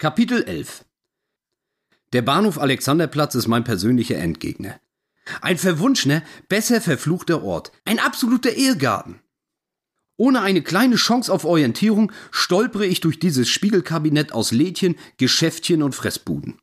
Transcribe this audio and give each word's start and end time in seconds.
Kapitel 0.00 0.44
11 0.44 0.86
Der 2.14 2.22
Bahnhof 2.22 2.56
Alexanderplatz 2.56 3.34
ist 3.34 3.48
mein 3.48 3.64
persönlicher 3.64 4.16
Endgegner. 4.16 4.80
Ein 5.42 5.58
verwunschener, 5.58 6.22
besser 6.48 6.80
verfluchter 6.80 7.42
Ort. 7.42 7.70
Ein 7.84 7.98
absoluter 7.98 8.56
Irrgarten. 8.56 9.20
Ohne 10.16 10.40
eine 10.40 10.62
kleine 10.62 10.96
Chance 10.96 11.30
auf 11.30 11.44
Orientierung 11.44 12.12
stolpere 12.30 12.86
ich 12.86 13.02
durch 13.02 13.18
dieses 13.18 13.50
Spiegelkabinett 13.50 14.32
aus 14.32 14.52
Lädchen, 14.52 14.96
Geschäftchen 15.18 15.82
und 15.82 15.94
Fressbuden. 15.94 16.56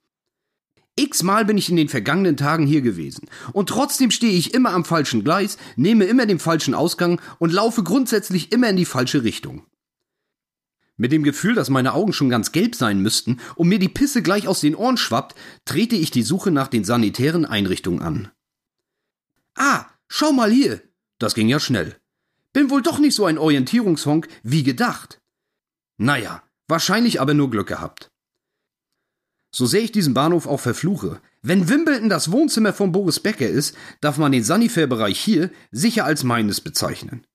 X-mal 0.95 1.45
bin 1.45 1.59
ich 1.59 1.69
in 1.69 1.75
den 1.75 1.89
vergangenen 1.89 2.38
Tagen 2.38 2.65
hier 2.65 2.81
gewesen. 2.81 3.29
Und 3.54 3.69
trotzdem 3.69 4.09
stehe 4.09 4.33
ich 4.33 4.55
immer 4.55 4.73
am 4.73 4.83
falschen 4.83 5.23
Gleis, 5.23 5.59
nehme 5.75 6.05
immer 6.05 6.25
den 6.25 6.39
falschen 6.39 6.73
Ausgang 6.73 7.21
und 7.38 7.54
laufe 7.54 7.83
grundsätzlich 7.83 8.51
immer 8.51 8.69
in 8.69 8.77
die 8.77 8.85
falsche 8.85 9.21
Richtung. 9.21 9.67
Mit 10.98 11.11
dem 11.11 11.23
Gefühl, 11.23 11.54
dass 11.54 11.70
meine 11.70 11.93
Augen 11.93 12.11
schon 12.11 12.29
ganz 12.29 12.52
gelb 12.52 12.75
sein 12.75 13.02
müssten 13.02 13.39
und 13.55 13.68
mir 13.68 13.79
die 13.79 13.88
Pisse 13.88 14.23
gleich 14.23 14.47
aus 14.47 14.61
den 14.61 14.75
Ohren 14.75 14.97
schwappt, 14.97 15.36
trete 15.64 15.96
ich 15.96 16.10
die 16.10 16.24
Suche 16.24 16.50
nach 16.50 16.68
den 16.68 16.83
sanitären 16.83 17.46
Einrichtungen 17.46 18.01
an. 18.01 18.32
Ah, 19.55 19.86
schau 20.07 20.32
mal 20.32 20.52
hier. 20.52 20.82
Das 21.19 21.36
ging 21.36 21.50
ja 21.50 21.60
schnell. 21.60 21.96
Bin 22.52 22.71
wohl 22.71 22.82
doch 22.82 22.97
nicht 22.97 23.15
so 23.15 23.25
ein 23.25 23.38
Orientierungshonk 23.38 24.28
wie 24.41 24.64
gedacht. 24.64 25.21
Naja, 25.97 26.43
wahrscheinlich 26.68 27.21
aber 27.21 27.36
nur 27.36 27.52
Glück 27.52 27.68
gehabt. 27.68 28.11
So 29.52 29.66
sehr 29.66 29.82
ich 29.82 29.91
diesen 29.91 30.14
Bahnhof 30.14 30.47
auch 30.47 30.60
verfluche, 30.60 31.21
wenn 31.41 31.69
Wimbledon 31.69 32.09
das 32.09 32.31
Wohnzimmer 32.31 32.73
von 32.73 32.91
Boris 32.91 33.19
Becker 33.19 33.47
ist, 33.47 33.75
darf 34.02 34.17
man 34.17 34.31
den 34.31 34.44
Sanifair-Bereich 34.44 35.19
hier 35.19 35.52
sicher 35.72 36.05
als 36.05 36.23
meines 36.23 36.61
bezeichnen. 36.61 37.25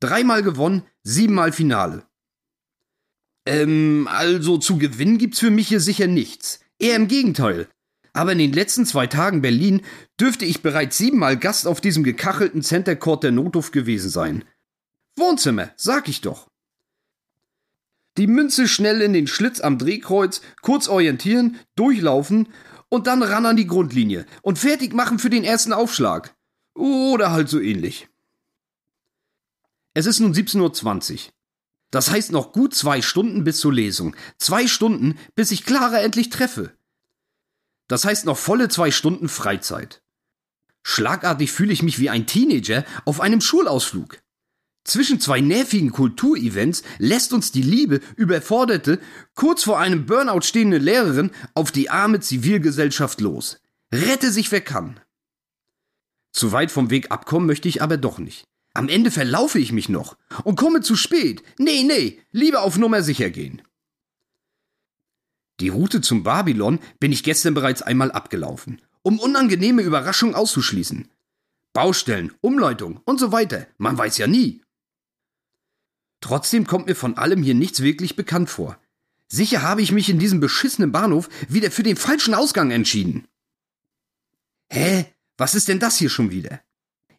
Dreimal 0.00 0.42
gewonnen, 0.42 0.84
siebenmal 1.02 1.52
Finale. 1.52 2.06
Ähm, 3.46 4.08
also 4.10 4.58
zu 4.58 4.76
gewinnen 4.76 5.18
gibt's 5.18 5.38
für 5.38 5.50
mich 5.50 5.68
hier 5.68 5.80
sicher 5.80 6.08
nichts. 6.08 6.60
Eher 6.78 6.96
im 6.96 7.08
Gegenteil. 7.08 7.68
Aber 8.12 8.32
in 8.32 8.38
den 8.38 8.52
letzten 8.52 8.86
zwei 8.86 9.06
Tagen 9.06 9.42
Berlin 9.42 9.82
dürfte 10.20 10.44
ich 10.44 10.62
bereits 10.62 10.98
siebenmal 10.98 11.36
Gast 11.36 11.66
auf 11.66 11.80
diesem 11.80 12.02
gekachelten 12.02 12.62
Center 12.62 12.96
Court 12.96 13.22
der 13.22 13.32
Notdurft 13.32 13.72
gewesen 13.72 14.10
sein. 14.10 14.44
Wohnzimmer, 15.16 15.70
sag 15.76 16.08
ich 16.08 16.20
doch. 16.22 16.48
Die 18.16 18.26
Münze 18.26 18.66
schnell 18.68 19.02
in 19.02 19.12
den 19.12 19.26
Schlitz 19.26 19.60
am 19.60 19.78
Drehkreuz, 19.78 20.40
kurz 20.62 20.88
orientieren, 20.88 21.58
durchlaufen 21.74 22.48
und 22.88 23.06
dann 23.06 23.22
ran 23.22 23.46
an 23.46 23.56
die 23.56 23.66
Grundlinie 23.66 24.24
und 24.42 24.58
fertig 24.58 24.94
machen 24.94 25.18
für 25.18 25.30
den 25.30 25.44
ersten 25.44 25.72
Aufschlag. 25.72 26.34
Oder 26.74 27.30
halt 27.30 27.48
so 27.48 27.60
ähnlich. 27.60 28.08
Es 29.92 30.06
ist 30.06 30.20
nun 30.20 30.32
17.20 30.32 31.12
Uhr. 31.12 31.32
Das 31.96 32.10
heißt 32.10 32.30
noch 32.30 32.52
gut 32.52 32.74
zwei 32.74 33.00
Stunden 33.00 33.42
bis 33.42 33.58
zur 33.58 33.72
Lesung. 33.72 34.14
Zwei 34.36 34.66
Stunden, 34.66 35.18
bis 35.34 35.50
ich 35.50 35.64
Clara 35.64 36.00
endlich 36.00 36.28
treffe. 36.28 36.76
Das 37.88 38.04
heißt 38.04 38.26
noch 38.26 38.36
volle 38.36 38.68
zwei 38.68 38.90
Stunden 38.90 39.30
Freizeit. 39.30 40.02
Schlagartig 40.82 41.52
fühle 41.52 41.72
ich 41.72 41.82
mich 41.82 41.98
wie 41.98 42.10
ein 42.10 42.26
Teenager 42.26 42.84
auf 43.06 43.22
einem 43.22 43.40
Schulausflug. 43.40 44.18
Zwischen 44.84 45.20
zwei 45.20 45.40
nervigen 45.40 45.90
Kulturevents 45.90 46.82
lässt 46.98 47.32
uns 47.32 47.50
die 47.50 47.62
liebe, 47.62 48.02
überforderte, 48.16 49.00
kurz 49.34 49.62
vor 49.62 49.78
einem 49.78 50.04
Burnout 50.04 50.42
stehende 50.42 50.76
Lehrerin 50.76 51.30
auf 51.54 51.72
die 51.72 51.88
arme 51.88 52.20
Zivilgesellschaft 52.20 53.22
los. 53.22 53.58
Rette 53.90 54.32
sich 54.32 54.52
wer 54.52 54.60
kann. 54.60 55.00
Zu 56.34 56.52
weit 56.52 56.70
vom 56.70 56.90
Weg 56.90 57.10
abkommen 57.10 57.46
möchte 57.46 57.70
ich 57.70 57.80
aber 57.80 57.96
doch 57.96 58.18
nicht. 58.18 58.44
Am 58.76 58.90
Ende 58.90 59.10
verlaufe 59.10 59.58
ich 59.58 59.72
mich 59.72 59.88
noch 59.88 60.18
und 60.44 60.56
komme 60.56 60.82
zu 60.82 60.96
spät. 60.96 61.42
Nee, 61.56 61.82
nee, 61.82 62.20
lieber 62.30 62.60
auf 62.60 62.76
Nummer 62.76 63.02
sicher 63.02 63.30
gehen. 63.30 63.62
Die 65.60 65.70
Route 65.70 66.02
zum 66.02 66.22
Babylon 66.22 66.78
bin 67.00 67.10
ich 67.10 67.22
gestern 67.22 67.54
bereits 67.54 67.80
einmal 67.80 68.12
abgelaufen, 68.12 68.82
um 69.00 69.18
unangenehme 69.18 69.80
Überraschungen 69.80 70.34
auszuschließen. 70.34 71.08
Baustellen, 71.72 72.34
Umleitung 72.42 73.00
und 73.06 73.18
so 73.18 73.32
weiter, 73.32 73.66
man 73.78 73.96
weiß 73.96 74.18
ja 74.18 74.26
nie. 74.26 74.60
Trotzdem 76.20 76.66
kommt 76.66 76.86
mir 76.86 76.96
von 76.96 77.16
allem 77.16 77.42
hier 77.42 77.54
nichts 77.54 77.80
wirklich 77.80 78.14
bekannt 78.14 78.50
vor. 78.50 78.78
Sicher 79.26 79.62
habe 79.62 79.80
ich 79.80 79.90
mich 79.90 80.10
in 80.10 80.18
diesem 80.18 80.40
beschissenen 80.40 80.92
Bahnhof 80.92 81.30
wieder 81.48 81.70
für 81.70 81.82
den 81.82 81.96
falschen 81.96 82.34
Ausgang 82.34 82.70
entschieden. 82.72 83.26
Hä? 84.68 85.06
Was 85.38 85.54
ist 85.54 85.68
denn 85.68 85.80
das 85.80 85.96
hier 85.96 86.10
schon 86.10 86.30
wieder? 86.30 86.60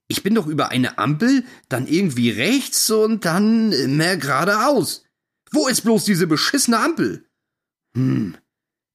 Ich 0.08 0.24
bin 0.24 0.36
doch 0.36 0.48
über 0.48 0.70
eine 0.70 0.98
Ampel, 0.98 1.44
dann 1.70 1.88
irgendwie 1.88 2.30
rechts 2.30 2.90
und 2.90 3.26
dann 3.26 3.98
mehr 3.98 4.18
geradeaus. 4.18 5.04
Wo 5.52 5.68
ist 5.68 5.82
bloß 5.82 6.06
diese 6.06 6.28
beschissene 6.28 6.80
Ampel? 6.80 7.26
Hm, 7.94 8.38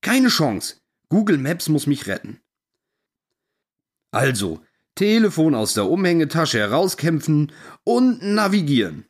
keine 0.01 0.29
Chance. 0.29 0.77
Google 1.09 1.39
Maps 1.39 1.69
muss 1.69 1.87
mich 1.87 2.07
retten. 2.07 2.41
Also, 4.11 4.63
Telefon 4.95 5.55
aus 5.55 5.75
der 5.75 5.87
Umhängetasche 5.87 6.59
herauskämpfen 6.59 7.53
und 7.85 8.23
navigieren. 8.23 9.07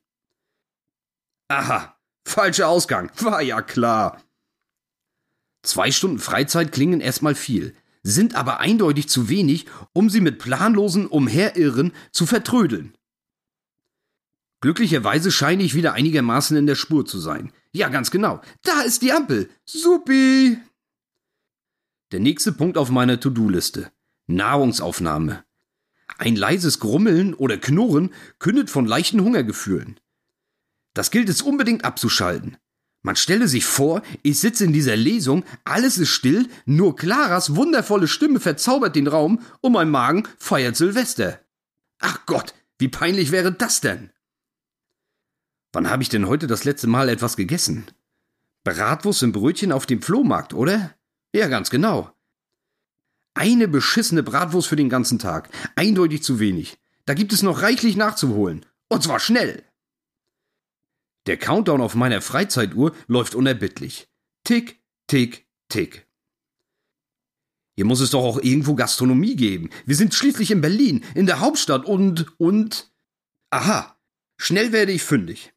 Aha, 1.49 1.97
falscher 2.25 2.69
Ausgang, 2.69 3.11
war 3.21 3.43
ja 3.43 3.63
klar. 3.63 4.23
Zwei 5.63 5.91
Stunden 5.91 6.19
Freizeit 6.19 6.73
klingen 6.73 7.01
erstmal 7.01 7.35
viel, 7.35 7.77
sind 8.03 8.35
aber 8.35 8.61
eindeutig 8.61 9.09
zu 9.09 9.29
wenig, 9.29 9.67
um 9.93 10.11
sie 10.11 10.21
mit 10.21 10.39
planlosen 10.39 11.07
Umherirren 11.07 11.93
zu 12.11 12.27
vertrödeln. 12.27 12.97
Glücklicherweise 14.61 15.31
scheine 15.31 15.63
ich 15.65 15.75
wieder 15.75 15.93
einigermaßen 15.95 16.57
in 16.57 16.67
der 16.67 16.77
Spur 16.77 17.05
zu 17.05 17.19
sein. 17.19 17.53
Ja, 17.73 17.89
ganz 17.89 18.11
genau. 18.11 18.41
Da 18.63 18.83
ist 18.83 19.03
die 19.03 19.13
Ampel. 19.13 19.51
Supi! 19.65 20.59
Der 22.13 22.21
nächste 22.21 22.53
Punkt 22.53 22.79
auf 22.79 22.91
meiner 22.91 23.19
To-Do-Liste. 23.19 23.91
Nahrungsaufnahme. 24.29 25.45
Ein 26.19 26.37
leises 26.37 26.79
Grummeln 26.79 27.35
oder 27.35 27.57
Knurren 27.57 28.13
kündet 28.39 28.71
von 28.71 28.87
leichten 28.87 29.23
Hungergefühlen. 29.23 29.99
Das 30.95 31.11
gilt 31.11 31.29
es 31.29 31.43
unbedingt 31.43 31.85
abzuschalten. 31.85 32.57
Man 33.03 33.17
stelle 33.17 33.49
sich 33.49 33.65
vor, 33.65 34.03
ich 34.23 34.39
sitze 34.39 34.65
in 34.65 34.73
dieser 34.73 34.97
Lesung, 34.97 35.45
alles 35.65 35.99
ist 35.99 36.11
still, 36.11 36.49
nur 36.67 36.95
Claras 36.95 37.57
wundervolle 37.57 38.07
Stimme 38.07 38.39
verzaubert 38.39 38.95
den 38.95 39.09
Raum 39.09 39.41
und 39.61 39.73
mein 39.73 39.91
Magen 39.91 40.29
feiert 40.39 40.77
Silvester. 40.77 41.41
Ach 41.99 42.25
Gott, 42.27 42.55
wie 42.79 42.89
peinlich 42.89 43.33
wäre 43.33 43.53
das 43.53 43.81
denn? 43.81 44.11
Wann 45.73 45.91
habe 45.91 46.03
ich 46.03 46.11
denn 46.11 46.29
heute 46.29 46.47
das 46.47 46.65
letzte 46.65 46.87
Mal 46.87 47.09
etwas 47.09 47.37
gegessen? 47.37 47.87
Bratwurst 48.63 49.23
im 49.25 49.33
Brötchen 49.33 49.73
auf 49.73 49.87
dem 49.87 50.01
Flohmarkt, 50.01 50.55
oder? 50.55 50.95
Ja, 51.35 51.49
ganz 51.49 51.71
genau. 51.71 52.13
Eine 53.35 53.67
beschissene 53.67 54.23
Bratwurst 54.23 54.69
für 54.69 54.77
den 54.77 54.91
ganzen 54.91 55.19
Tag. 55.19 55.49
Eindeutig 55.75 56.23
zu 56.23 56.39
wenig. 56.39 56.79
Da 57.07 57.15
gibt 57.15 57.33
es 57.33 57.43
noch 57.43 57.63
reichlich 57.63 57.97
nachzuholen. 57.97 58.65
Und 58.89 59.03
zwar 59.03 59.19
schnell. 59.19 59.65
Der 61.27 61.37
Countdown 61.37 61.81
auf 61.81 61.95
meiner 61.95 62.21
Freizeituhr 62.21 62.95
läuft 63.07 63.35
unerbittlich. 63.35 64.09
Tick, 64.45 64.81
tick, 65.07 65.47
tick. 65.69 66.07
Hier 67.75 67.85
muss 67.85 68.01
es 68.01 68.11
doch 68.11 68.23
auch 68.23 68.41
irgendwo 68.41 68.75
Gastronomie 68.75 69.37
geben. 69.37 69.71
Wir 69.87 69.97
sind 69.97 70.15
schließlich 70.15 70.51
in 70.51 70.61
Berlin, 70.61 71.05
in 71.15 71.27
der 71.27 71.41
Hauptstadt 71.41 71.87
und, 71.87 72.39
und. 72.39 72.93
Aha, 73.51 73.97
schnell 74.37 74.73
werde 74.73 74.93
ich 74.93 75.03
fündig. 75.03 75.53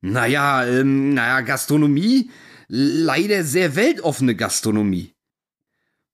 Naja, 0.00 0.66
ähm, 0.66 1.14
naja, 1.14 1.40
Gastronomie? 1.40 2.30
Leider 2.68 3.44
sehr 3.44 3.74
weltoffene 3.74 4.34
Gastronomie. 4.34 5.14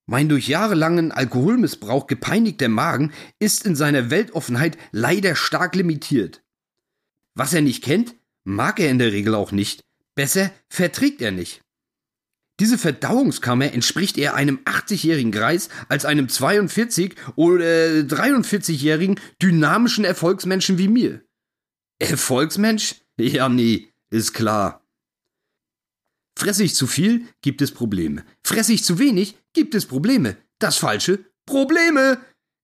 Mein 0.07 0.29
durch 0.29 0.49
jahrelangen 0.49 1.11
Alkoholmissbrauch 1.11 2.07
gepeinigter 2.07 2.69
Magen 2.69 3.13
ist 3.39 3.67
in 3.67 3.75
seiner 3.75 4.11
Weltoffenheit 4.11 4.79
leider 4.93 5.35
stark 5.35 5.75
limitiert. 5.75 6.45
Was 7.35 7.53
er 7.53 7.61
nicht 7.61 7.83
kennt, 7.83 8.15
mag 8.47 8.81
er 8.81 8.91
in 8.91 8.99
der 8.99 9.13
Regel 9.13 9.35
auch 9.35 9.53
nicht. 9.53 9.85
Besser 10.15 10.51
verträgt 10.71 11.21
er 11.21 11.33
nicht. 11.33 11.63
Diese 12.59 12.79
Verdauungskammer 12.79 13.73
entspricht 13.75 14.17
eher 14.17 14.35
einem 14.35 14.61
80-jährigen 14.65 15.31
Greis 15.31 15.69
als 15.91 16.07
einem 16.07 16.31
42 16.31 17.15
oder 17.35 17.65
43-jährigen 17.65 19.21
dynamischen 19.43 20.07
Erfolgsmenschen 20.07 20.79
wie 20.79 20.89
mir. 20.89 21.23
Erfolgsmensch? 21.99 22.95
Ja, 23.19 23.51
nee, 23.51 23.89
ist 24.09 24.33
klar. 24.33 24.83
Fresse 26.39 26.65
ich 26.65 26.75
zu 26.75 26.87
viel, 26.87 27.27
gibt 27.43 27.61
es 27.61 27.73
Probleme. 27.73 28.25
Fresse 28.43 28.73
ich 28.73 28.85
zu 28.85 28.99
wenig, 28.99 29.37
gibt 29.53 29.75
es 29.75 29.87
Probleme. 29.87 30.37
Das 30.59 30.77
Falsche? 30.77 31.25
Probleme. 31.45 32.19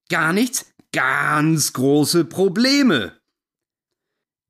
Gar 0.09 0.33
nichts, 0.33 0.73
ganz 0.93 1.73
große 1.75 2.25
Probleme. 2.25 3.22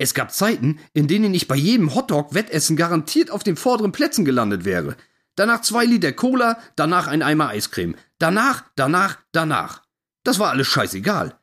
Es 0.02 0.14
gab 0.14 0.32
Zeiten, 0.32 0.80
in 0.94 1.06
denen 1.06 1.32
ich 1.32 1.46
bei 1.46 1.54
jedem 1.54 1.94
Hotdog-Wettessen 1.94 2.74
garantiert 2.76 3.30
auf 3.30 3.44
den 3.44 3.54
vorderen 3.54 3.92
Plätzen 3.92 4.24
gelandet 4.24 4.64
wäre. 4.64 4.96
Danach 5.36 5.60
zwei 5.60 5.84
Liter 5.84 6.10
Cola, 6.10 6.60
danach 6.74 7.06
ein 7.06 7.22
Eimer 7.22 7.50
Eiscreme. 7.50 7.94
Danach, 8.18 8.64
danach, 8.74 9.20
danach. 9.30 9.86
Das 10.24 10.40
war 10.40 10.50
alles 10.50 10.66
scheißegal. 10.66 11.38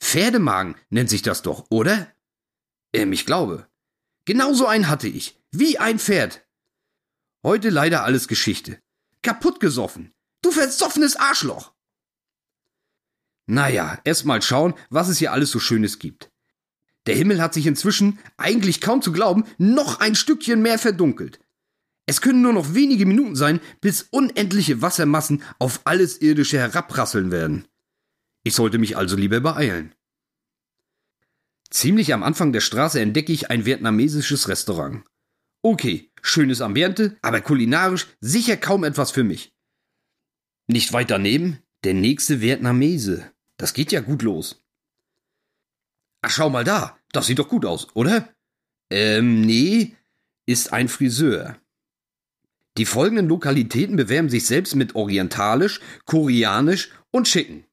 Pferdemagen 0.00 0.74
nennt 0.90 1.08
sich 1.08 1.22
das 1.22 1.40
doch, 1.40 1.64
oder? 1.70 2.12
Ähm, 2.92 3.10
ich 3.14 3.24
glaube. 3.24 3.66
Genauso 4.26 4.66
einen 4.66 4.90
hatte 4.90 5.08
ich. 5.08 5.40
Wie 5.50 5.78
ein 5.78 5.98
Pferd. 5.98 6.46
Heute 7.42 7.70
leider 7.70 8.04
alles 8.04 8.28
Geschichte. 8.28 8.82
Kaputt 9.22 9.60
gesoffen. 9.60 10.12
Du 10.42 10.50
versoffenes 10.50 11.16
Arschloch! 11.16 11.72
Naja, 13.46 13.98
erst 14.04 14.26
mal 14.26 14.42
schauen, 14.42 14.74
was 14.90 15.08
es 15.08 15.16
hier 15.16 15.32
alles 15.32 15.50
so 15.50 15.58
Schönes 15.58 15.98
gibt. 15.98 16.30
Der 17.08 17.16
Himmel 17.16 17.40
hat 17.40 17.54
sich 17.54 17.66
inzwischen, 17.66 18.18
eigentlich 18.36 18.82
kaum 18.82 19.00
zu 19.00 19.12
glauben, 19.12 19.44
noch 19.56 20.00
ein 20.00 20.14
Stückchen 20.14 20.60
mehr 20.60 20.78
verdunkelt. 20.78 21.40
Es 22.04 22.20
können 22.20 22.42
nur 22.42 22.52
noch 22.52 22.74
wenige 22.74 23.06
Minuten 23.06 23.34
sein, 23.34 23.60
bis 23.80 24.02
unendliche 24.10 24.82
Wassermassen 24.82 25.42
auf 25.58 25.80
alles 25.84 26.20
Irdische 26.20 26.58
herabprasseln 26.58 27.30
werden. 27.30 27.66
Ich 28.42 28.54
sollte 28.54 28.76
mich 28.76 28.98
also 28.98 29.16
lieber 29.16 29.40
beeilen. 29.40 29.94
Ziemlich 31.70 32.12
am 32.12 32.22
Anfang 32.22 32.52
der 32.52 32.60
Straße 32.60 33.00
entdecke 33.00 33.32
ich 33.32 33.50
ein 33.50 33.64
vietnamesisches 33.64 34.48
Restaurant. 34.48 35.02
Okay, 35.62 36.10
schönes 36.20 36.60
Ambiente, 36.60 37.16
aber 37.22 37.40
kulinarisch 37.40 38.06
sicher 38.20 38.58
kaum 38.58 38.84
etwas 38.84 39.12
für 39.12 39.24
mich. 39.24 39.54
Nicht 40.66 40.92
weit 40.92 41.10
daneben 41.10 41.58
der 41.84 41.94
nächste 41.94 42.42
Vietnamese. 42.42 43.32
Das 43.56 43.72
geht 43.72 43.92
ja 43.92 44.00
gut 44.00 44.20
los. 44.20 44.62
Ach, 46.20 46.30
schau 46.30 46.50
mal 46.50 46.64
da. 46.64 46.97
Das 47.12 47.26
sieht 47.26 47.38
doch 47.38 47.48
gut 47.48 47.64
aus, 47.64 47.88
oder? 47.94 48.28
Ähm, 48.90 49.40
nee, 49.42 49.96
ist 50.46 50.72
ein 50.72 50.88
Friseur. 50.88 51.58
Die 52.76 52.86
folgenden 52.86 53.28
Lokalitäten 53.28 53.96
bewerben 53.96 54.28
sich 54.28 54.46
selbst 54.46 54.76
mit 54.76 54.94
orientalisch, 54.94 55.80
koreanisch 56.04 56.90
und 57.10 57.26
schicken. 57.26 57.64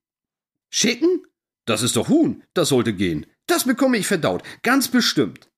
Schicken? 0.70 1.26
Das 1.66 1.84
ist 1.84 1.96
doch 1.96 2.10
Huhn, 2.10 2.44
das 2.54 2.70
sollte 2.70 2.94
gehen. 2.94 3.26
Das 3.48 3.66
bekomme 3.66 3.98
ich 3.98 4.08
verdaut, 4.08 4.44
ganz 4.64 4.88
bestimmt. 4.88 5.50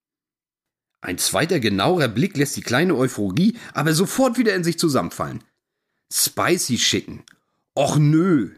Ein 1.02 1.18
zweiter 1.18 1.60
genauerer 1.60 2.08
Blick 2.08 2.36
lässt 2.36 2.58
die 2.58 2.62
kleine 2.62 2.96
Euphorie 2.96 3.58
aber 3.74 3.94
sofort 3.94 4.38
wieder 4.38 4.56
in 4.56 4.64
sich 4.64 4.78
zusammenfallen. 4.78 5.44
Spicy 6.12 6.78
schicken. 6.78 7.24
Och 7.78 7.98
nö. 7.98 8.56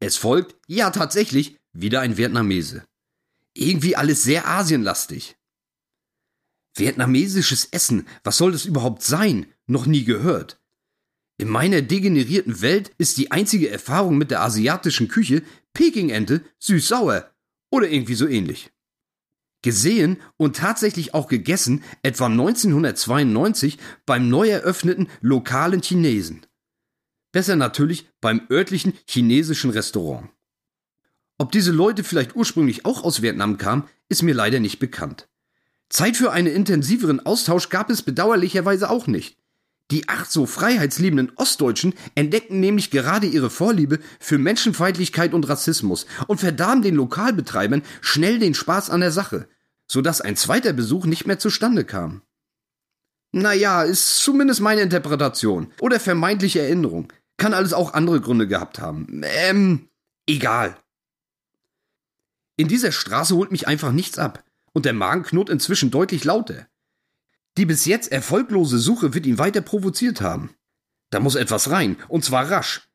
Es 0.00 0.16
folgt, 0.16 0.56
ja 0.66 0.90
tatsächlich, 0.90 1.58
wieder 1.72 2.00
ein 2.00 2.16
Vietnamese. 2.16 2.84
Irgendwie 3.54 3.96
alles 3.96 4.22
sehr 4.22 4.48
asienlastig. 4.48 5.36
Vietnamesisches 6.74 7.66
Essen, 7.66 8.06
was 8.24 8.38
soll 8.38 8.52
das 8.52 8.64
überhaupt 8.64 9.02
sein? 9.02 9.46
Noch 9.66 9.86
nie 9.86 10.04
gehört. 10.04 10.58
In 11.38 11.48
meiner 11.48 11.82
degenerierten 11.82 12.62
Welt 12.62 12.92
ist 12.98 13.18
die 13.18 13.30
einzige 13.30 13.68
Erfahrung 13.68 14.16
mit 14.16 14.30
der 14.30 14.42
asiatischen 14.42 15.08
Küche 15.08 15.42
Pekingente 15.74 16.44
süß-sauer 16.60 17.30
oder 17.70 17.90
irgendwie 17.90 18.14
so 18.14 18.26
ähnlich. 18.26 18.70
Gesehen 19.62 20.20
und 20.36 20.56
tatsächlich 20.56 21.14
auch 21.14 21.28
gegessen 21.28 21.84
etwa 22.02 22.26
1992 22.26 23.78
beim 24.06 24.28
neu 24.28 24.48
eröffneten 24.48 25.08
lokalen 25.20 25.82
Chinesen. 25.82 26.46
Besser 27.32 27.56
natürlich 27.56 28.08
beim 28.20 28.46
örtlichen 28.50 28.94
chinesischen 29.06 29.70
Restaurant. 29.70 30.28
Ob 31.42 31.50
diese 31.50 31.72
Leute 31.72 32.04
vielleicht 32.04 32.36
ursprünglich 32.36 32.86
auch 32.86 33.02
aus 33.02 33.20
Vietnam 33.20 33.58
kamen, 33.58 33.88
ist 34.08 34.22
mir 34.22 34.32
leider 34.32 34.60
nicht 34.60 34.78
bekannt. 34.78 35.28
Zeit 35.88 36.16
für 36.16 36.30
einen 36.30 36.46
intensiveren 36.46 37.26
Austausch 37.26 37.68
gab 37.68 37.90
es 37.90 38.02
bedauerlicherweise 38.02 38.88
auch 38.88 39.08
nicht. 39.08 39.36
Die 39.90 40.08
acht 40.08 40.30
so 40.30 40.46
freiheitsliebenden 40.46 41.32
Ostdeutschen 41.34 41.94
entdeckten 42.14 42.60
nämlich 42.60 42.92
gerade 42.92 43.26
ihre 43.26 43.50
Vorliebe 43.50 43.98
für 44.20 44.38
Menschenfeindlichkeit 44.38 45.34
und 45.34 45.48
Rassismus 45.48 46.06
und 46.28 46.38
verdarben 46.38 46.82
den 46.82 46.94
Lokalbetreibern 46.94 47.82
schnell 48.02 48.38
den 48.38 48.54
Spaß 48.54 48.90
an 48.90 49.00
der 49.00 49.10
Sache, 49.10 49.48
sodass 49.88 50.20
ein 50.20 50.36
zweiter 50.36 50.72
Besuch 50.72 51.06
nicht 51.06 51.26
mehr 51.26 51.40
zustande 51.40 51.84
kam. 51.84 52.22
Naja, 53.32 53.82
ist 53.82 54.18
zumindest 54.18 54.60
meine 54.60 54.82
Interpretation 54.82 55.72
oder 55.80 55.98
vermeintliche 55.98 56.60
Erinnerung. 56.60 57.12
Kann 57.36 57.52
alles 57.52 57.72
auch 57.72 57.94
andere 57.94 58.20
Gründe 58.20 58.46
gehabt 58.46 58.78
haben. 58.78 59.22
Ähm, 59.24 59.88
egal. 60.28 60.76
In 62.62 62.68
dieser 62.68 62.92
Straße 62.92 63.34
holt 63.34 63.50
mich 63.50 63.66
einfach 63.66 63.90
nichts 63.90 64.20
ab 64.20 64.44
und 64.72 64.84
der 64.84 64.92
Magen 64.92 65.24
knurrt 65.24 65.50
inzwischen 65.50 65.90
deutlich 65.90 66.22
lauter. 66.22 66.68
Die 67.56 67.66
bis 67.66 67.86
jetzt 67.86 68.12
erfolglose 68.12 68.78
Suche 68.78 69.14
wird 69.14 69.26
ihn 69.26 69.38
weiter 69.38 69.62
provoziert 69.62 70.20
haben. 70.20 70.54
Da 71.10 71.18
muss 71.18 71.34
etwas 71.34 71.70
rein, 71.70 71.96
und 72.06 72.24
zwar 72.24 72.48
rasch. 72.52 72.88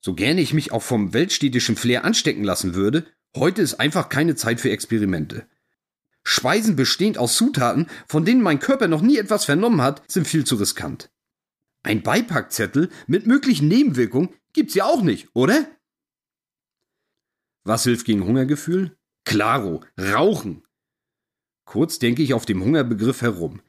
So 0.00 0.14
gerne 0.14 0.40
ich 0.40 0.54
mich 0.54 0.70
auch 0.70 0.84
vom 0.84 1.12
weltstädtischen 1.12 1.74
Flair 1.74 2.04
anstecken 2.04 2.44
lassen 2.44 2.76
würde, 2.76 3.04
heute 3.34 3.62
ist 3.62 3.80
einfach 3.80 4.10
keine 4.10 4.36
Zeit 4.36 4.60
für 4.60 4.70
Experimente. 4.70 5.48
Speisen 6.22 6.76
bestehend 6.76 7.18
aus 7.18 7.36
Zutaten, 7.36 7.88
von 8.06 8.24
denen 8.24 8.42
mein 8.42 8.60
Körper 8.60 8.86
noch 8.86 9.02
nie 9.02 9.18
etwas 9.18 9.44
vernommen 9.44 9.82
hat, 9.82 10.04
sind 10.08 10.28
viel 10.28 10.44
zu 10.44 10.54
riskant. 10.54 11.10
Ein 11.82 12.04
Beipackzettel 12.04 12.90
mit 13.08 13.26
möglichen 13.26 13.66
Nebenwirkungen 13.66 14.28
gibt's 14.52 14.74
ja 14.74 14.84
auch 14.84 15.02
nicht, 15.02 15.30
oder? 15.34 15.66
Was 17.66 17.82
hilft 17.82 18.06
gegen 18.06 18.24
Hungergefühl? 18.24 18.96
Klaro, 19.24 19.82
Rauchen. 19.98 20.62
Kurz 21.64 21.98
denke 21.98 22.22
ich 22.22 22.32
auf 22.32 22.46
dem 22.46 22.62
Hungerbegriff 22.62 23.22
herum. 23.22 23.60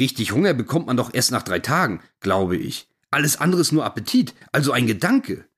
Richtig 0.00 0.32
Hunger 0.32 0.52
bekommt 0.52 0.88
man 0.88 0.96
doch 0.96 1.14
erst 1.14 1.30
nach 1.30 1.44
drei 1.44 1.60
Tagen, 1.60 2.02
glaube 2.18 2.56
ich. 2.56 2.90
Alles 3.12 3.36
andere 3.36 3.60
ist 3.60 3.70
nur 3.70 3.84
Appetit, 3.84 4.34
also 4.50 4.72
ein 4.72 4.88
Gedanke. 4.88 5.48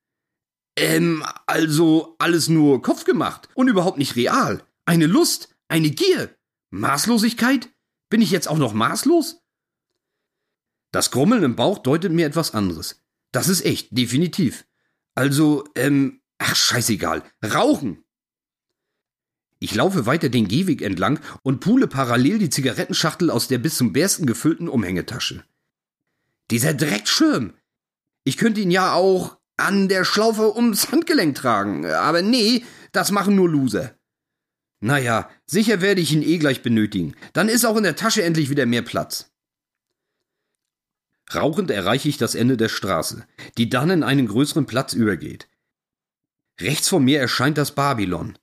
Ähm, 0.76 1.24
also 1.46 2.14
alles 2.18 2.50
nur 2.50 2.82
Kopf 2.82 3.04
gemacht 3.04 3.48
und 3.54 3.68
überhaupt 3.68 3.96
nicht 3.96 4.16
real. 4.16 4.62
Eine 4.84 5.06
Lust, 5.06 5.54
eine 5.68 5.90
Gier. 5.90 6.36
Maßlosigkeit? 6.70 7.70
Bin 8.10 8.20
ich 8.20 8.30
jetzt 8.30 8.48
auch 8.48 8.58
noch 8.58 8.74
maßlos? 8.74 9.42
Das 10.92 11.10
Grummeln 11.10 11.42
im 11.42 11.56
Bauch 11.56 11.78
deutet 11.78 12.12
mir 12.12 12.26
etwas 12.26 12.52
anderes. 12.52 13.02
Das 13.32 13.48
ist 13.48 13.64
echt, 13.64 13.96
definitiv. 13.96 14.66
Also, 15.14 15.64
ähm, 15.74 16.21
ach, 16.42 16.56
scheißegal. 16.56 17.22
Rauchen. 17.44 18.04
Ich 19.58 19.74
laufe 19.74 20.06
weiter 20.06 20.28
den 20.28 20.48
Gehweg 20.48 20.82
entlang 20.82 21.20
und 21.42 21.60
pule 21.60 21.86
parallel 21.86 22.38
die 22.38 22.50
Zigarettenschachtel 22.50 23.30
aus 23.30 23.46
der 23.46 23.58
bis 23.58 23.76
zum 23.76 23.92
Bersten 23.92 24.26
gefüllten 24.26 24.68
Umhängetasche. 24.68 25.44
Dieser 26.50 26.74
Dreckschirm. 26.74 27.52
Ich 28.24 28.36
könnte 28.36 28.60
ihn 28.60 28.72
ja 28.72 28.92
auch 28.94 29.38
an 29.56 29.88
der 29.88 30.04
Schlaufe 30.04 30.56
ums 30.56 30.90
Handgelenk 30.90 31.36
tragen, 31.36 31.86
aber 31.86 32.22
nee, 32.22 32.64
das 32.90 33.12
machen 33.12 33.36
nur 33.36 33.48
Loser. 33.48 33.94
Naja, 34.80 35.30
sicher 35.46 35.80
werde 35.80 36.00
ich 36.00 36.12
ihn 36.12 36.22
eh 36.22 36.38
gleich 36.38 36.62
benötigen. 36.62 37.14
Dann 37.32 37.48
ist 37.48 37.64
auch 37.64 37.76
in 37.76 37.84
der 37.84 37.94
Tasche 37.94 38.24
endlich 38.24 38.50
wieder 38.50 38.66
mehr 38.66 38.82
Platz. 38.82 39.30
Rauchend 41.32 41.70
erreiche 41.70 42.08
ich 42.08 42.18
das 42.18 42.34
Ende 42.34 42.56
der 42.56 42.68
Straße, 42.68 43.26
die 43.56 43.70
dann 43.70 43.90
in 43.90 44.02
einen 44.02 44.26
größeren 44.26 44.66
Platz 44.66 44.92
übergeht. 44.92 45.48
Rechts 46.62 46.88
vor 46.88 47.00
mir 47.00 47.20
erscheint 47.20 47.58
das 47.58 47.74
Babylon. 47.74 48.38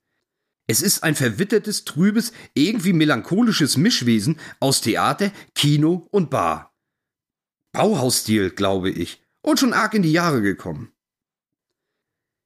Es 0.67 0.81
ist 0.81 1.03
ein 1.03 1.15
verwittertes, 1.15 1.85
trübes, 1.85 2.31
irgendwie 2.53 2.93
melancholisches 2.93 3.77
Mischwesen 3.77 4.39
aus 4.59 4.81
Theater, 4.81 5.31
Kino 5.55 6.07
und 6.11 6.29
Bar. 6.29 6.75
Bauhausstil, 7.71 8.51
glaube 8.51 8.91
ich, 8.91 9.23
und 9.41 9.59
schon 9.59 9.73
arg 9.73 9.93
in 9.93 10.03
die 10.03 10.11
Jahre 10.11 10.41
gekommen. 10.41 10.91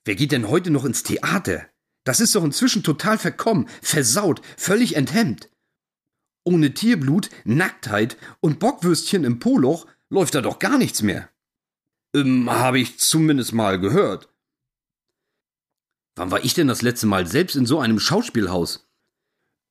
Wer 0.06 0.16
geht 0.16 0.32
denn 0.32 0.48
heute 0.48 0.70
noch 0.70 0.86
ins 0.86 1.04
Theater? 1.04 1.66
Das 2.06 2.20
ist 2.20 2.36
doch 2.36 2.44
inzwischen 2.44 2.84
total 2.84 3.18
verkommen, 3.18 3.68
versaut, 3.82 4.42
völlig 4.58 4.96
enthemmt. 4.96 5.50
Ohne 6.46 6.74
Tierblut, 6.74 7.30
Nacktheit 7.46 8.18
und 8.42 8.60
Bockwürstchen 8.60 9.24
im 9.24 9.40
Poloch 9.40 9.88
läuft 10.10 10.36
da 10.36 10.42
doch 10.42 10.60
gar 10.60 10.78
nichts 10.78 11.02
mehr. 11.02 11.30
Ähm, 12.14 12.50
habe 12.50 12.80
ich 12.80 13.00
zumindest 13.00 13.54
mal 13.54 13.80
gehört. 13.80 14.33
Wann 16.16 16.32
war 16.32 16.44
ich 16.44 16.54
denn 16.54 16.68
das 16.68 16.82
letzte 16.82 17.08
Mal 17.08 17.28
selbst 17.28 17.56
in 17.56 17.66
so 17.66 17.80
einem 17.80 18.00
Schauspielhaus? 18.00 18.88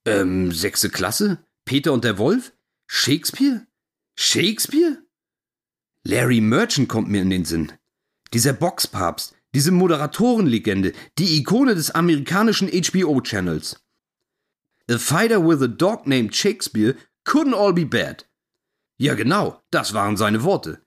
Ähm, 0.05 0.51
sechste 0.53 0.91
Klasse? 0.91 1.45
Peter 1.65 1.93
und 1.93 2.05
der 2.05 2.19
Wolf? 2.19 2.53
Shakespeare? 2.89 3.67
Shakespeare? 4.17 4.99
Larry 6.05 6.41
Merchant 6.41 6.89
kommt 6.89 7.09
mir 7.09 7.23
in 7.23 7.31
den 7.31 7.45
Sinn. 7.45 7.73
Dieser 8.33 8.53
Boxpapst, 8.53 9.37
diese 9.55 9.71
Moderatorenlegende, 9.71 10.93
die 11.19 11.37
Ikone 11.37 11.75
des 11.75 11.93
amerikanischen 11.93 12.69
HBO-Channels. 12.69 13.85
A 14.91 14.99
fighter 14.99 15.47
with 15.47 15.63
a 15.63 15.69
dog 15.69 16.07
named 16.07 16.35
Shakespeare 16.35 16.97
couldn't 17.25 17.55
all 17.55 17.73
be 17.73 17.87
bad. 17.87 18.29
Ja, 18.99 19.15
genau, 19.15 19.63
das 19.71 19.95
waren 19.95 20.17
seine 20.17 20.43
Worte. 20.43 20.85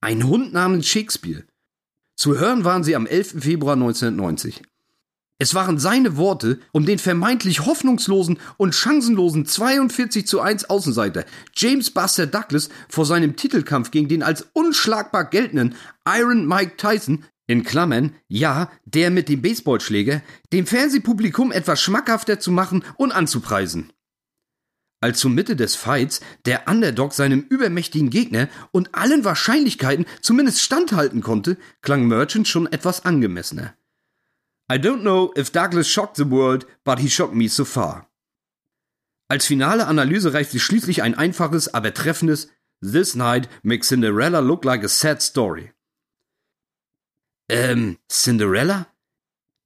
Ein 0.00 0.26
Hund 0.26 0.52
namens 0.52 0.86
Shakespeare. 0.86 1.44
Zu 2.16 2.38
hören 2.38 2.64
waren 2.64 2.84
sie 2.84 2.96
am 2.96 3.06
11. 3.06 3.42
Februar 3.42 3.74
1990. 3.74 4.62
Es 5.38 5.54
waren 5.54 5.78
seine 5.78 6.16
Worte, 6.16 6.60
um 6.72 6.86
den 6.86 7.00
vermeintlich 7.00 7.66
hoffnungslosen 7.66 8.38
und 8.56 8.74
chancenlosen 8.74 9.46
42 9.46 10.26
zu 10.26 10.40
1 10.40 10.70
Außenseiter 10.70 11.24
James 11.56 11.90
Buster 11.90 12.26
Douglas 12.26 12.68
vor 12.88 13.04
seinem 13.04 13.34
Titelkampf 13.34 13.90
gegen 13.90 14.08
den 14.08 14.22
als 14.22 14.46
unschlagbar 14.52 15.24
geltenden 15.24 15.74
Iron 16.08 16.46
Mike 16.46 16.76
Tyson 16.76 17.24
in 17.46 17.64
Klammern, 17.64 18.14
ja, 18.28 18.70
der 18.84 19.10
mit 19.10 19.28
dem 19.28 19.42
Baseballschläger, 19.42 20.22
dem 20.52 20.66
Fernsehpublikum 20.66 21.52
etwas 21.52 21.82
schmackhafter 21.82 22.38
zu 22.38 22.52
machen 22.52 22.84
und 22.96 23.12
anzupreisen. 23.12 23.92
Als 25.00 25.18
zur 25.18 25.30
Mitte 25.30 25.56
des 25.56 25.76
Fights 25.76 26.20
der 26.46 26.66
Underdog 26.68 27.12
seinem 27.12 27.40
übermächtigen 27.40 28.10
Gegner 28.10 28.48
und 28.72 28.94
allen 28.94 29.24
Wahrscheinlichkeiten 29.24 30.06
zumindest 30.20 30.62
standhalten 30.62 31.20
konnte, 31.20 31.56
klang 31.82 32.06
Merchant 32.06 32.48
schon 32.48 32.66
etwas 32.66 33.04
angemessener. 33.04 33.74
I 34.72 34.76
don't 34.76 35.00
know 35.00 35.32
if 35.36 35.50
Douglas 35.50 35.88
shocked 35.88 36.16
the 36.16 36.30
world, 36.30 36.66
but 36.84 36.98
he 36.98 37.10
shocked 37.10 37.34
me 37.34 37.48
so 37.48 37.64
far. 37.64 38.08
Als 39.28 39.46
finale 39.46 39.86
Analyse 39.86 40.32
reicht 40.32 40.52
sich 40.52 40.62
schließlich 40.62 41.02
ein 41.02 41.14
einfaches, 41.14 41.72
aber 41.72 41.92
treffendes 41.92 42.48
This 42.80 43.14
night 43.14 43.48
makes 43.62 43.88
Cinderella 43.88 44.40
look 44.40 44.64
like 44.64 44.84
a 44.84 44.88
sad 44.88 45.22
story. 45.22 45.72
Ähm, 47.48 47.98
Cinderella? 48.08 48.86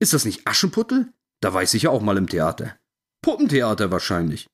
Ist 0.01 0.13
das 0.13 0.25
nicht 0.25 0.47
Aschenputtel? 0.47 1.13
Da 1.41 1.53
weiß 1.53 1.75
ich 1.75 1.85
ja 1.85 1.91
auch 1.91 2.03
mal 2.03 2.17
im 2.17 2.29
Theater. 2.29 2.77
Puppentheater 3.23 3.91
wahrscheinlich. 3.91 4.49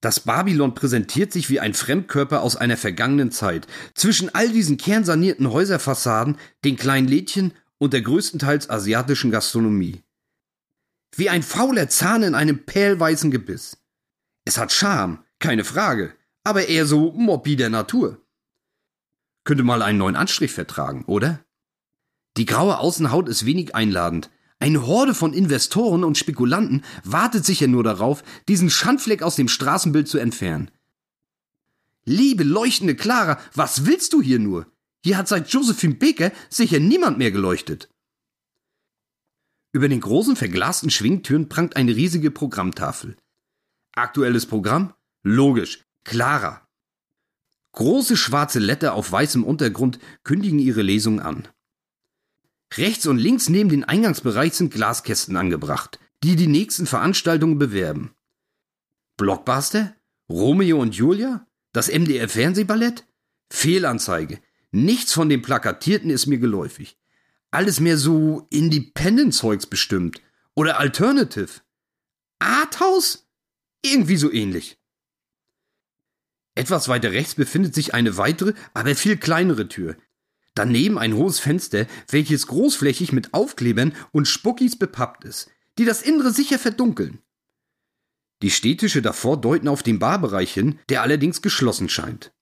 Das 0.00 0.20
Babylon 0.20 0.74
präsentiert 0.74 1.32
sich 1.32 1.50
wie 1.50 1.58
ein 1.58 1.74
Fremdkörper 1.74 2.42
aus 2.42 2.56
einer 2.56 2.76
vergangenen 2.76 3.32
Zeit. 3.32 3.66
Zwischen 3.94 4.32
all 4.32 4.48
diesen 4.50 4.76
kernsanierten 4.76 5.50
Häuserfassaden, 5.50 6.38
den 6.64 6.76
kleinen 6.76 7.08
Lädchen 7.08 7.52
und 7.78 7.92
der 7.92 8.02
größtenteils 8.02 8.70
asiatischen 8.70 9.30
Gastronomie. 9.30 10.02
Wie 11.16 11.30
ein 11.30 11.42
fauler 11.42 11.88
Zahn 11.88 12.22
in 12.22 12.34
einem 12.34 12.64
pellweißen 12.64 13.30
Gebiss. 13.30 13.78
Es 14.44 14.56
hat 14.56 14.72
Charme, 14.72 15.24
keine 15.40 15.64
Frage, 15.64 16.14
aber 16.44 16.68
eher 16.68 16.86
so 16.86 17.12
Moppi 17.12 17.56
der 17.56 17.70
Natur. 17.70 18.24
Könnte 19.44 19.64
mal 19.64 19.82
einen 19.82 19.98
neuen 19.98 20.16
Anstrich 20.16 20.52
vertragen, 20.52 21.04
oder? 21.06 21.44
Die 22.36 22.46
graue 22.46 22.78
Außenhaut 22.78 23.28
ist 23.28 23.46
wenig 23.46 23.74
einladend, 23.74 24.30
eine 24.60 24.86
Horde 24.86 25.14
von 25.14 25.32
Investoren 25.32 26.02
und 26.02 26.18
Spekulanten 26.18 26.84
wartet 27.04 27.44
sicher 27.44 27.68
nur 27.68 27.84
darauf, 27.84 28.24
diesen 28.48 28.70
Schandfleck 28.70 29.22
aus 29.22 29.36
dem 29.36 29.48
Straßenbild 29.48 30.08
zu 30.08 30.18
entfernen. 30.18 30.70
Liebe 32.04 32.42
leuchtende 32.42 32.96
Clara, 32.96 33.38
was 33.54 33.86
willst 33.86 34.12
du 34.12 34.22
hier 34.22 34.38
nur? 34.38 34.66
Hier 35.04 35.16
hat 35.16 35.28
seit 35.28 35.48
Josephine 35.50 35.94
Baker 35.94 36.32
sicher 36.48 36.80
niemand 36.80 37.18
mehr 37.18 37.30
geleuchtet. 37.30 37.88
Über 39.72 39.88
den 39.88 40.00
großen 40.00 40.34
verglasten 40.34 40.90
Schwingtüren 40.90 41.48
prangt 41.48 41.76
eine 41.76 41.94
riesige 41.94 42.30
Programmtafel. 42.30 43.16
Aktuelles 43.92 44.46
Programm? 44.46 44.94
Logisch. 45.22 45.84
Clara. 46.04 46.66
Große 47.72 48.16
schwarze 48.16 48.58
Letter 48.58 48.94
auf 48.94 49.12
weißem 49.12 49.44
Untergrund 49.44 49.98
kündigen 50.24 50.58
ihre 50.58 50.82
Lesung 50.82 51.20
an. 51.20 51.46
Rechts 52.76 53.06
und 53.06 53.18
links 53.18 53.48
neben 53.48 53.70
den 53.70 53.84
Eingangsbereich 53.84 54.54
sind 54.54 54.72
Glaskästen 54.72 55.36
angebracht, 55.36 55.98
die 56.22 56.36
die 56.36 56.46
nächsten 56.46 56.86
Veranstaltungen 56.86 57.58
bewerben. 57.58 58.14
Blockbuster? 59.16 59.94
Romeo 60.28 60.80
und 60.80 60.94
Julia? 60.94 61.46
Das 61.72 61.88
MDR 61.88 62.28
Fernsehballett? 62.28 63.04
Fehlanzeige. 63.50 64.40
Nichts 64.70 65.12
von 65.12 65.28
dem 65.28 65.42
Plakatierten 65.42 66.10
ist 66.10 66.26
mir 66.26 66.38
geläufig. 66.38 66.98
Alles 67.50 67.80
mehr 67.80 67.96
so 67.96 68.46
Independent-Zeugs 68.50 69.66
bestimmt. 69.66 70.20
Oder 70.54 70.78
Alternative. 70.78 71.60
Arthouse? 72.38 73.26
Irgendwie 73.82 74.16
so 74.16 74.30
ähnlich. 74.30 74.78
Etwas 76.54 76.88
weiter 76.88 77.12
rechts 77.12 77.36
befindet 77.36 77.74
sich 77.74 77.94
eine 77.94 78.16
weitere, 78.16 78.52
aber 78.74 78.94
viel 78.96 79.16
kleinere 79.16 79.68
Tür, 79.68 79.96
Daneben 80.58 80.98
ein 80.98 81.14
hohes 81.14 81.38
Fenster, 81.38 81.86
welches 82.08 82.48
großflächig 82.48 83.12
mit 83.12 83.32
Aufklebern 83.32 83.94
und 84.10 84.26
Spuckis 84.26 84.76
bepappt 84.76 85.24
ist, 85.24 85.52
die 85.78 85.84
das 85.84 86.02
Innere 86.02 86.32
sicher 86.32 86.58
verdunkeln. 86.58 87.20
Die 88.42 88.50
Städtische 88.50 89.00
davor 89.00 89.40
deuten 89.40 89.68
auf 89.68 89.84
den 89.84 90.00
Barbereich 90.00 90.52
hin, 90.52 90.80
der 90.88 91.02
allerdings 91.02 91.42
geschlossen 91.42 91.88
scheint. 91.88 92.34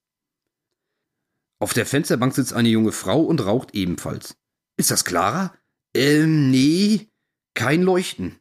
Auf 1.59 1.75
der 1.75 1.85
Fensterbank 1.85 2.33
sitzt 2.33 2.53
eine 2.53 2.69
junge 2.69 2.91
Frau 2.91 3.21
und 3.21 3.45
raucht 3.45 3.75
ebenfalls. 3.75 4.35
Ist 4.77 4.89
das 4.89 5.05
Clara? 5.05 5.55
Ähm, 5.93 6.49
nee, 6.49 7.09
kein 7.53 7.83
Leuchten. 7.83 8.39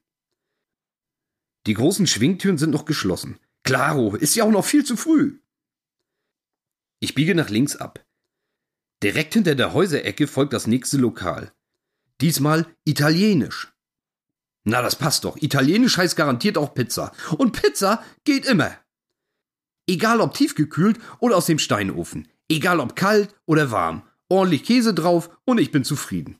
Die 1.66 1.74
großen 1.74 2.06
Schwingtüren 2.06 2.56
sind 2.56 2.70
noch 2.70 2.86
geschlossen. 2.86 3.38
Claro, 3.62 4.16
ist 4.16 4.36
ja 4.36 4.44
auch 4.44 4.50
noch 4.50 4.64
viel 4.64 4.86
zu 4.86 4.96
früh. 4.96 5.38
Ich 6.98 7.14
biege 7.14 7.34
nach 7.34 7.50
links 7.50 7.76
ab. 7.76 8.05
Direkt 9.02 9.34
hinter 9.34 9.54
der 9.54 9.72
Häuserecke 9.72 10.26
folgt 10.26 10.52
das 10.52 10.66
nächste 10.66 10.96
Lokal. 10.96 11.52
Diesmal 12.20 12.66
italienisch. 12.84 13.72
Na, 14.64 14.82
das 14.82 14.96
passt 14.96 15.24
doch. 15.24 15.36
Italienisch 15.36 15.96
heißt 15.96 16.16
garantiert 16.16 16.58
auch 16.58 16.74
Pizza. 16.74 17.12
Und 17.38 17.52
Pizza 17.52 18.02
geht 18.24 18.46
immer. 18.46 18.76
Egal 19.86 20.20
ob 20.20 20.34
tiefgekühlt 20.34 20.98
oder 21.20 21.36
aus 21.36 21.46
dem 21.46 21.58
Steinofen. 21.58 22.28
Egal 22.48 22.80
ob 22.80 22.96
kalt 22.96 23.34
oder 23.44 23.70
warm. 23.70 24.02
Ordentlich 24.28 24.64
Käse 24.64 24.92
drauf 24.92 25.30
und 25.44 25.58
ich 25.58 25.70
bin 25.70 25.84
zufrieden. 25.84 26.38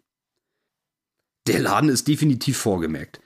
Der 1.47 1.61
Laden 1.61 1.89
ist 1.89 2.09
definitiv 2.09 2.59
vorgemerkt. 2.59 3.21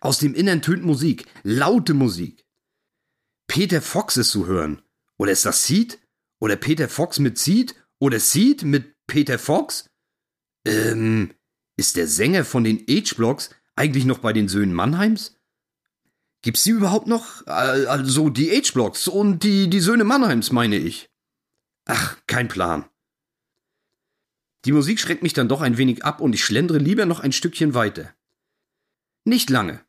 Aus 0.00 0.18
dem 0.18 0.34
Innern 0.34 0.62
tönt 0.62 0.84
Musik, 0.84 1.26
laute 1.42 1.94
Musik. 1.94 2.44
Peter 3.48 3.82
Fox 3.82 4.16
ist 4.16 4.30
zu 4.30 4.46
hören. 4.46 4.82
Oder 5.16 5.32
ist 5.32 5.46
das 5.46 5.64
Seed? 5.64 5.98
Oder 6.38 6.56
Peter 6.56 6.88
Fox 6.88 7.18
mit 7.18 7.38
Seed? 7.38 7.74
Oder 8.04 8.20
Seed 8.20 8.64
mit 8.64 8.94
Peter 9.06 9.38
Fox? 9.38 9.88
Ähm, 10.66 11.32
ist 11.78 11.96
der 11.96 12.06
Sänger 12.06 12.44
von 12.44 12.62
den 12.62 12.84
H-Blocks 12.86 13.48
eigentlich 13.76 14.04
noch 14.04 14.18
bei 14.18 14.34
den 14.34 14.46
Söhnen 14.46 14.74
Mannheims? 14.74 15.40
Gibt's 16.42 16.64
die 16.64 16.72
überhaupt 16.72 17.06
noch? 17.06 17.46
Also 17.46 18.28
die 18.28 18.50
H-Blocks 18.50 19.08
und 19.08 19.42
die, 19.42 19.70
die 19.70 19.80
Söhne 19.80 20.04
Mannheims, 20.04 20.52
meine 20.52 20.76
ich. 20.76 21.08
Ach, 21.86 22.18
kein 22.26 22.48
Plan. 22.48 22.84
Die 24.66 24.72
Musik 24.72 25.00
schreckt 25.00 25.22
mich 25.22 25.32
dann 25.32 25.48
doch 25.48 25.62
ein 25.62 25.78
wenig 25.78 26.04
ab 26.04 26.20
und 26.20 26.34
ich 26.34 26.44
schlendere 26.44 26.76
lieber 26.76 27.06
noch 27.06 27.20
ein 27.20 27.32
Stückchen 27.32 27.72
weiter. 27.72 28.14
Nicht 29.24 29.48
lange. 29.48 29.82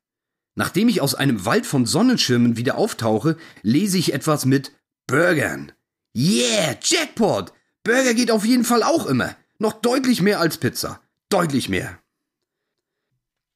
Nachdem 0.56 0.88
ich 0.88 1.02
aus 1.02 1.16
einem 1.16 1.44
Wald 1.44 1.66
von 1.66 1.86
Sonnenschirmen 1.86 2.56
wieder 2.56 2.78
auftauche, 2.78 3.36
lese 3.62 3.98
ich 3.98 4.14
etwas 4.14 4.46
mit 4.46 4.72
Burgern. 5.06 5.74
Yeah, 6.16 6.78
Jackpot! 6.82 7.52
Burger 7.86 8.16
geht 8.16 8.32
auf 8.32 8.46
jeden 8.46 8.64
Fall 8.64 8.82
auch 8.82 9.06
immer. 9.06 9.36
Noch 9.60 9.74
deutlich 9.74 10.22
mehr 10.22 10.40
als 10.40 10.58
Pizza. 10.58 11.00
Deutlich 11.30 11.70
mehr. 11.70 12.00